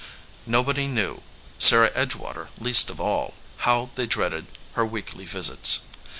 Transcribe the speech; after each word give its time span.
Nobody 0.47 0.87
knew, 0.87 1.21
Sarah 1.59 1.91
Edgewater 1.91 2.49
least 2.59 2.89
of 2.89 2.99
all, 2.99 3.35
how 3.69 3.91
they 3.93 4.07
dreaded 4.07 4.47
her 4.73 4.83
weekly 4.83 5.25
visits. 5.25 5.81